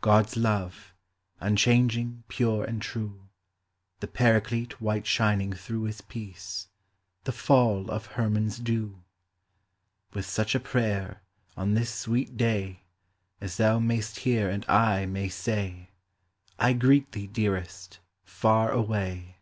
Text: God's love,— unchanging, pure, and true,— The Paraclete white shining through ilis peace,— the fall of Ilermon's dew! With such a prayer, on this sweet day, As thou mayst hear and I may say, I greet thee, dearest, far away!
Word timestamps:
God's 0.00 0.36
love,— 0.36 0.92
unchanging, 1.38 2.24
pure, 2.26 2.64
and 2.64 2.82
true,— 2.82 3.28
The 4.00 4.08
Paraclete 4.08 4.80
white 4.80 5.06
shining 5.06 5.52
through 5.52 5.84
ilis 5.86 6.00
peace,— 6.08 6.66
the 7.22 7.30
fall 7.30 7.88
of 7.88 8.08
Ilermon's 8.14 8.58
dew! 8.58 9.04
With 10.12 10.26
such 10.26 10.56
a 10.56 10.58
prayer, 10.58 11.22
on 11.56 11.74
this 11.74 11.94
sweet 11.94 12.36
day, 12.36 12.82
As 13.40 13.58
thou 13.58 13.78
mayst 13.78 14.16
hear 14.26 14.50
and 14.50 14.66
I 14.68 15.06
may 15.06 15.28
say, 15.28 15.90
I 16.58 16.72
greet 16.72 17.12
thee, 17.12 17.28
dearest, 17.28 18.00
far 18.24 18.72
away! 18.72 19.36